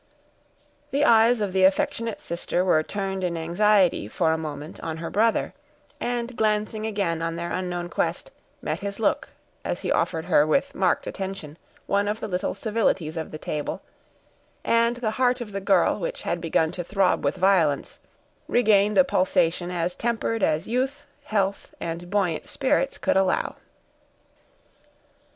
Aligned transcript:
The 0.89 1.05
eyes 1.05 1.41
of 1.41 1.53
the 1.53 1.63
affectionate 1.63 2.19
sister 2.21 2.65
were 2.65 2.81
turned 2.81 3.23
in 3.23 3.37
anxiety, 3.37 4.07
for 4.07 4.31
a 4.31 4.35
moment, 4.39 4.79
on 4.81 4.97
her 4.97 5.11
brother, 5.11 5.53
and 5.99 6.35
glancing 6.35 6.87
again 6.87 7.21
on 7.21 7.35
their 7.35 7.51
unknown 7.51 7.87
guest, 7.87 8.31
met 8.63 8.79
his 8.79 8.99
look, 8.99 9.29
as 9.63 9.81
he 9.81 9.91
offered 9.91 10.25
her, 10.25 10.47
with 10.47 10.73
marked 10.73 11.05
attention, 11.05 11.55
one 11.85 12.07
of 12.07 12.19
the 12.19 12.25
little 12.27 12.55
civilities 12.55 13.15
of 13.15 13.29
the 13.29 13.37
table; 13.37 13.83
and 14.63 14.95
the 14.97 15.11
heart 15.11 15.39
of 15.39 15.51
the 15.51 15.61
girl, 15.61 15.99
which 15.99 16.23
had 16.23 16.41
begun 16.41 16.71
to 16.71 16.83
throb 16.83 17.23
with 17.23 17.37
violence, 17.37 17.99
regained 18.47 18.97
a 18.97 19.03
pulsation 19.03 19.69
as 19.69 19.93
tempered 19.93 20.41
as 20.41 20.67
youth, 20.67 21.05
health, 21.25 21.75
and 21.79 22.09
buoyant 22.09 22.47
spirits 22.47 22.97
could 22.97 23.15
allow. 23.17 23.53